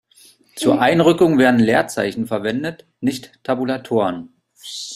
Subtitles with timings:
[0.55, 4.33] Zur Einrückung werden Leerzeichen verwendet, nicht Tabulatoren.